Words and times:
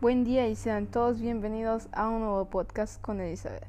Buen 0.00 0.22
día 0.22 0.46
y 0.46 0.54
sean 0.54 0.86
todos 0.86 1.20
bienvenidos 1.20 1.88
a 1.90 2.08
un 2.08 2.20
nuevo 2.20 2.44
podcast 2.44 3.02
con 3.02 3.20
Elizabeth. 3.20 3.66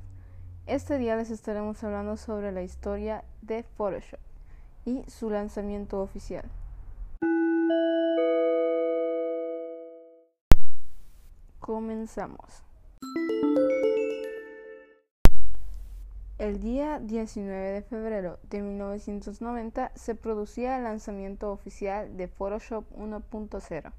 Este 0.68 1.00
día 1.00 1.16
les 1.16 1.32
estaremos 1.32 1.84
hablando 1.84 2.18
sobre 2.18 2.52
la 2.52 2.62
historia 2.62 3.24
de 3.42 3.64
Photoshop 3.64 4.20
y 4.86 5.02
su 5.08 5.32
lanzamiento 5.32 6.00
oficial. 6.00 6.46
Comenzamos. 11.60 12.64
El 16.38 16.60
día 16.62 17.00
19 17.00 17.72
de 17.72 17.82
febrero 17.82 18.38
de 18.52 18.62
1990 18.62 19.94
se 19.96 20.14
producía 20.14 20.78
el 20.78 20.84
lanzamiento 20.84 21.52
oficial 21.52 22.16
de 22.18 22.28
Photoshop 22.28 22.86
1.0 22.96 23.92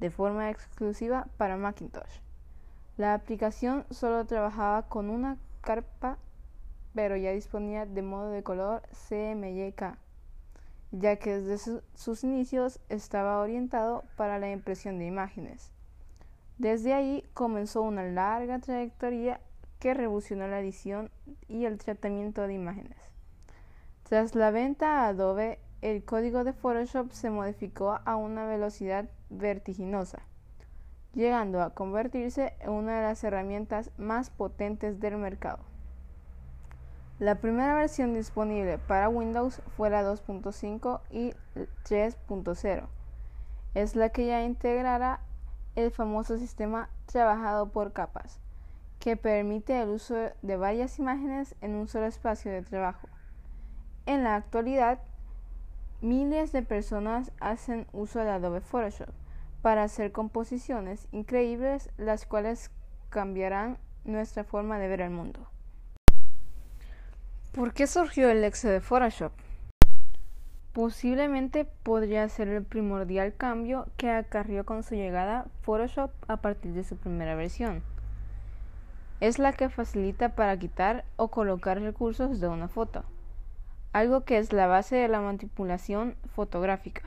de 0.00 0.10
forma 0.10 0.50
exclusiva 0.50 1.26
para 1.36 1.56
Macintosh. 1.56 2.20
La 2.96 3.14
aplicación 3.14 3.84
solo 3.90 4.24
trabajaba 4.24 4.88
con 4.88 5.10
una 5.10 5.36
carpa, 5.60 6.18
pero 6.94 7.16
ya 7.16 7.32
disponía 7.32 7.84
de 7.84 8.02
modo 8.02 8.30
de 8.30 8.42
color 8.42 8.82
CMYK, 9.08 9.98
ya 10.92 11.16
que 11.16 11.40
desde 11.40 11.82
sus 11.94 12.24
inicios 12.24 12.80
estaba 12.88 13.40
orientado 13.40 14.04
para 14.16 14.38
la 14.38 14.50
impresión 14.50 14.98
de 14.98 15.06
imágenes. 15.06 15.72
Desde 16.58 16.94
ahí 16.94 17.22
comenzó 17.34 17.82
una 17.82 18.04
larga 18.04 18.58
trayectoria 18.60 19.40
que 19.78 19.92
revolucionó 19.92 20.48
la 20.48 20.60
edición 20.60 21.10
y 21.48 21.66
el 21.66 21.76
tratamiento 21.76 22.46
de 22.46 22.54
imágenes. 22.54 22.96
Tras 24.04 24.34
la 24.34 24.50
venta 24.50 25.00
a 25.00 25.08
Adobe, 25.08 25.58
el 25.90 26.02
código 26.04 26.42
de 26.42 26.52
Photoshop 26.52 27.12
se 27.12 27.30
modificó 27.30 28.00
a 28.04 28.16
una 28.16 28.44
velocidad 28.44 29.08
vertiginosa, 29.30 30.18
llegando 31.14 31.62
a 31.62 31.74
convertirse 31.74 32.54
en 32.58 32.70
una 32.70 32.96
de 32.96 33.02
las 33.02 33.22
herramientas 33.22 33.92
más 33.96 34.30
potentes 34.30 34.98
del 34.98 35.16
mercado. 35.16 35.60
La 37.20 37.36
primera 37.36 37.76
versión 37.76 38.14
disponible 38.14 38.78
para 38.78 39.08
Windows 39.08 39.62
fue 39.76 39.88
la 39.88 40.02
2.5 40.02 41.02
y 41.12 41.34
3.0. 41.84 42.88
Es 43.74 43.94
la 43.94 44.08
que 44.08 44.26
ya 44.26 44.42
integrará 44.42 45.20
el 45.76 45.92
famoso 45.92 46.36
sistema 46.36 46.90
trabajado 47.06 47.68
por 47.68 47.92
capas, 47.92 48.40
que 48.98 49.16
permite 49.16 49.80
el 49.80 49.90
uso 49.90 50.16
de 50.42 50.56
varias 50.56 50.98
imágenes 50.98 51.54
en 51.60 51.76
un 51.76 51.86
solo 51.86 52.06
espacio 52.06 52.50
de 52.50 52.62
trabajo. 52.62 53.08
En 54.04 54.24
la 54.24 54.34
actualidad, 54.34 54.98
Miles 56.02 56.52
de 56.52 56.60
personas 56.60 57.32
hacen 57.40 57.86
uso 57.92 58.18
de 58.18 58.28
Adobe 58.28 58.60
Photoshop 58.60 59.08
para 59.62 59.84
hacer 59.84 60.12
composiciones 60.12 61.08
increíbles 61.10 61.88
las 61.96 62.26
cuales 62.26 62.70
cambiarán 63.08 63.78
nuestra 64.04 64.44
forma 64.44 64.78
de 64.78 64.88
ver 64.88 65.00
el 65.00 65.08
mundo. 65.08 65.48
¿Por 67.52 67.72
qué 67.72 67.86
surgió 67.86 68.28
el 68.28 68.44
éxito 68.44 68.68
de 68.74 68.82
Photoshop? 68.82 69.32
Posiblemente 70.74 71.64
podría 71.64 72.28
ser 72.28 72.48
el 72.48 72.62
primordial 72.62 73.34
cambio 73.34 73.86
que 73.96 74.10
acarrió 74.10 74.66
con 74.66 74.82
su 74.82 74.96
llegada 74.96 75.46
Photoshop 75.62 76.10
a 76.28 76.36
partir 76.42 76.74
de 76.74 76.84
su 76.84 76.98
primera 76.98 77.34
versión. 77.34 77.82
Es 79.20 79.38
la 79.38 79.54
que 79.54 79.70
facilita 79.70 80.34
para 80.34 80.58
quitar 80.58 81.06
o 81.16 81.28
colocar 81.28 81.80
recursos 81.80 82.38
de 82.38 82.48
una 82.48 82.68
foto 82.68 83.02
algo 83.96 84.24
que 84.24 84.36
es 84.36 84.52
la 84.52 84.66
base 84.66 84.94
de 84.94 85.08
la 85.08 85.22
manipulación 85.22 86.16
fotográfica. 86.34 87.00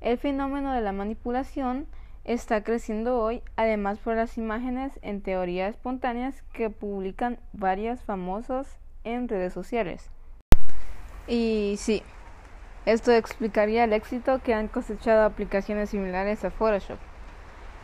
El 0.00 0.16
fenómeno 0.16 0.72
de 0.72 0.80
la 0.80 0.92
manipulación 0.92 1.86
está 2.24 2.64
creciendo 2.64 3.18
hoy, 3.18 3.42
además 3.56 3.98
por 3.98 4.16
las 4.16 4.38
imágenes 4.38 4.98
en 5.02 5.20
teoría 5.20 5.68
espontáneas 5.68 6.42
que 6.54 6.70
publican 6.70 7.38
varios 7.52 8.00
famosos 8.00 8.78
en 9.04 9.28
redes 9.28 9.52
sociales. 9.52 10.10
Y 11.26 11.74
sí, 11.76 12.02
esto 12.86 13.12
explicaría 13.12 13.84
el 13.84 13.92
éxito 13.92 14.40
que 14.42 14.54
han 14.54 14.68
cosechado 14.68 15.26
aplicaciones 15.26 15.90
similares 15.90 16.42
a 16.42 16.50
Photoshop. 16.50 16.98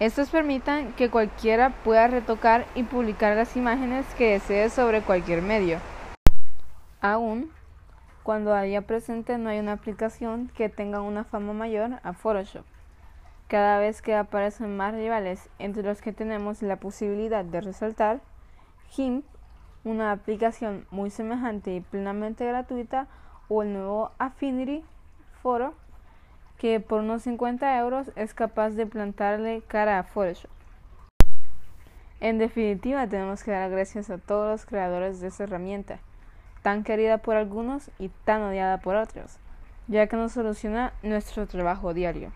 Estos 0.00 0.30
permitan 0.30 0.94
que 0.94 1.10
cualquiera 1.10 1.74
pueda 1.84 2.06
retocar 2.06 2.64
y 2.74 2.84
publicar 2.84 3.36
las 3.36 3.54
imágenes 3.54 4.06
que 4.16 4.32
desee 4.32 4.70
sobre 4.70 5.02
cualquier 5.02 5.42
medio. 5.42 5.78
Aún 7.02 7.50
cuando 8.24 8.54
allá 8.54 8.80
presente 8.80 9.36
no 9.36 9.50
hay 9.50 9.60
una 9.60 9.72
aplicación 9.72 10.50
que 10.56 10.70
tenga 10.70 11.02
una 11.02 11.24
fama 11.24 11.52
mayor 11.52 12.00
a 12.02 12.14
Photoshop. 12.14 12.64
Cada 13.48 13.78
vez 13.78 14.00
que 14.00 14.16
aparecen 14.16 14.78
más 14.78 14.94
rivales 14.94 15.50
entre 15.58 15.82
los 15.82 16.00
que 16.00 16.14
tenemos 16.14 16.62
la 16.62 16.76
posibilidad 16.76 17.44
de 17.44 17.60
resaltar, 17.60 18.20
GIMP, 18.88 19.26
una 19.84 20.10
aplicación 20.10 20.86
muy 20.90 21.10
semejante 21.10 21.76
y 21.76 21.80
plenamente 21.82 22.46
gratuita, 22.46 23.08
o 23.50 23.62
el 23.62 23.74
nuevo 23.74 24.10
Affinity 24.18 24.82
Photo, 25.42 25.74
que 26.56 26.80
por 26.80 27.00
unos 27.00 27.24
50 27.24 27.78
euros 27.78 28.10
es 28.16 28.32
capaz 28.32 28.70
de 28.70 28.86
plantarle 28.86 29.60
cara 29.68 29.98
a 29.98 30.02
Photoshop. 30.02 30.50
En 32.20 32.38
definitiva, 32.38 33.06
tenemos 33.06 33.44
que 33.44 33.50
dar 33.50 33.70
gracias 33.70 34.08
a 34.08 34.16
todos 34.16 34.50
los 34.50 34.64
creadores 34.64 35.20
de 35.20 35.26
esta 35.28 35.44
herramienta 35.44 36.00
tan 36.64 36.82
querida 36.82 37.18
por 37.18 37.36
algunos 37.36 37.90
y 37.98 38.08
tan 38.08 38.40
odiada 38.40 38.80
por 38.80 38.96
otros, 38.96 39.36
ya 39.86 40.06
que 40.06 40.16
nos 40.16 40.32
soluciona 40.32 40.94
nuestro 41.02 41.46
trabajo 41.46 41.92
diario. 41.92 42.32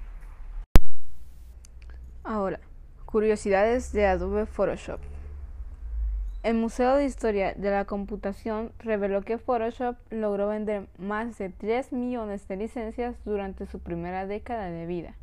Ahora, 2.25 2.61
curiosidades 3.07 3.91
de 3.93 4.05
Adobe 4.05 4.45
Photoshop. 4.45 5.01
El 6.43 6.57
Museo 6.57 6.97
de 6.97 7.07
Historia 7.07 7.55
de 7.55 7.71
la 7.71 7.87
Computación 7.87 8.71
reveló 8.81 9.23
que 9.23 9.39
Photoshop 9.39 9.97
logró 10.11 10.49
vender 10.49 10.89
más 10.99 11.39
de 11.39 11.49
3 11.49 11.95
millones 11.95 12.47
de 12.49 12.57
licencias 12.57 13.17
durante 13.25 13.65
su 13.65 13.79
primera 13.79 14.27
década 14.27 14.69
de 14.71 14.85
vida. 14.85 15.15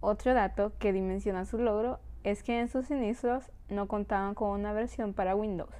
Otro 0.00 0.34
dato 0.34 0.72
que 0.78 0.92
dimensiona 0.92 1.46
su 1.46 1.56
logro 1.56 2.00
es 2.22 2.42
que 2.42 2.60
en 2.60 2.68
sus 2.68 2.90
inicios 2.90 3.50
no 3.70 3.88
contaban 3.88 4.34
con 4.34 4.50
una 4.50 4.74
versión 4.74 5.14
para 5.14 5.34
Windows, 5.34 5.74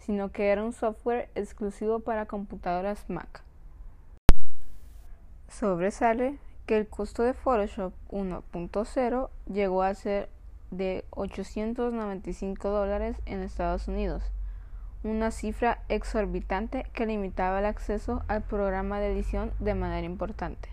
sino 0.00 0.32
que 0.32 0.50
era 0.50 0.64
un 0.64 0.72
software 0.72 1.28
exclusivo 1.34 2.00
para 2.00 2.26
computadoras 2.26 3.08
Mac. 3.08 3.42
Sobresale 5.48 6.38
que 6.66 6.76
el 6.76 6.88
costo 6.88 7.22
de 7.22 7.34
Photoshop 7.34 7.92
1.0 8.10 9.30
llegó 9.52 9.82
a 9.82 9.94
ser 9.94 10.28
de 10.70 11.04
895 11.10 12.68
dólares 12.68 13.16
en 13.26 13.40
Estados 13.42 13.88
Unidos, 13.88 14.22
una 15.02 15.30
cifra 15.32 15.82
exorbitante 15.88 16.86
que 16.92 17.06
limitaba 17.06 17.58
el 17.58 17.66
acceso 17.66 18.22
al 18.28 18.42
programa 18.42 19.00
de 19.00 19.12
edición 19.12 19.52
de 19.58 19.74
manera 19.74 20.06
importante. 20.06 20.68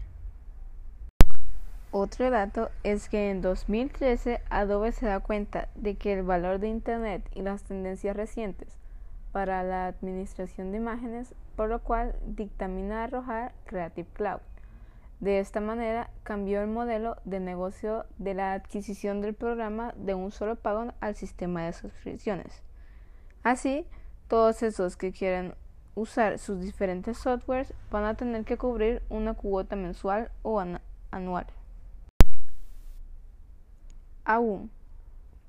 Otro 1.92 2.30
dato 2.30 2.70
es 2.84 3.10
que 3.10 3.32
en 3.32 3.42
2013 3.42 4.42
Adobe 4.50 4.92
se 4.92 5.08
da 5.08 5.20
cuenta 5.20 5.70
de 5.74 5.96
que 5.96 6.14
el 6.14 6.22
valor 6.22 6.60
de 6.60 6.68
Internet 6.68 7.28
y 7.34 7.42
las 7.42 7.64
tendencias 7.64 8.16
recientes 8.16 8.78
para 9.32 9.64
la 9.64 9.88
administración 9.88 10.72
de 10.72 10.78
imágenes, 10.78 11.34
por 11.56 11.70
lo 11.70 11.80
cual 11.84 12.16
dictamina 12.26 13.04
arrojar 13.04 13.54
Creative 13.66 14.08
Cloud. 14.14 14.42
De 15.20 15.40
esta 15.40 15.60
manera 15.60 16.12
cambió 16.24 16.62
el 16.62 16.68
modelo 16.68 17.18
de 17.26 17.40
negocio 17.40 18.06
de 18.20 18.36
la 18.36 18.54
adquisición 18.54 19.22
del 19.22 19.34
programa 19.34 19.94
de 19.98 20.14
un 20.14 20.32
solo 20.32 20.56
pago 20.56 20.94
al 21.00 21.16
sistema 21.16 21.66
de 21.66 21.74
suscripciones. 21.74 22.62
Así, 23.42 23.88
todos 24.28 24.62
esos 24.62 24.96
que 24.96 25.12
quieren 25.12 25.56
usar 25.96 26.38
sus 26.38 26.60
diferentes 26.60 27.18
softwares 27.18 27.74
van 27.90 28.06
a 28.06 28.14
tener 28.14 28.46
que 28.46 28.58
cubrir 28.58 29.02
una 29.10 29.34
cuota 29.34 29.76
mensual 29.76 30.30
o 30.44 30.64
anual. 31.10 31.48
Aún, 34.24 34.70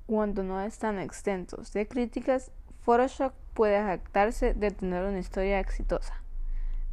cuando 0.07 0.43
no 0.43 0.63
están 0.63 0.99
exentos 0.99 1.73
de 1.75 1.87
críticas, 1.87 2.51
Photoshop 2.81 3.35
puede 3.59 3.83
jactarse 3.83 4.55
de 4.55 4.71
tener 4.71 5.05
una 5.05 5.19
historia 5.19 5.59
exitosa, 5.59 6.15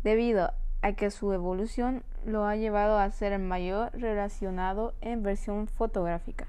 debido 0.04 0.52
a 0.82 0.94
que 0.94 1.12
su 1.12 1.32
evolución 1.32 2.02
lo 2.26 2.48
ha 2.48 2.56
llevado 2.56 2.98
a 2.98 3.12
ser 3.12 3.34
el 3.34 3.44
mayor 3.44 3.92
relacionado 3.94 4.96
en 5.02 5.22
versión 5.22 5.68
fotográfica. 5.68 6.48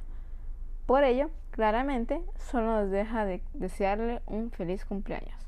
Por 0.87 1.05
ello, 1.05 1.29
claramente, 1.51 2.23
solo 2.39 2.81
nos 2.81 2.91
deja 2.91 3.27
de 3.27 3.43
desearle 3.53 4.23
un 4.25 4.51
feliz 4.51 4.87
cumpleaños. 4.87 5.39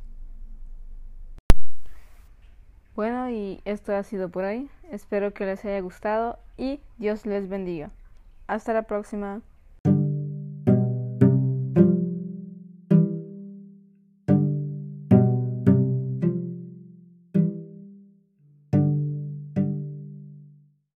Bueno, 2.94 3.30
y 3.30 3.62
esto 3.64 3.96
ha 3.96 4.02
sido 4.02 4.28
por 4.28 4.44
hoy. 4.44 4.68
Espero 4.90 5.32
que 5.32 5.46
les 5.46 5.64
haya 5.64 5.80
gustado 5.80 6.38
y 6.58 6.82
Dios 6.98 7.24
les 7.24 7.48
bendiga. 7.48 7.88
Hasta 8.46 8.74
la 8.74 8.82
próxima. 8.82 9.40